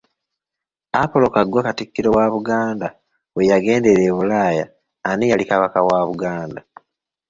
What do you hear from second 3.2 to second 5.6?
we yagendera e Bulaaya, ani yali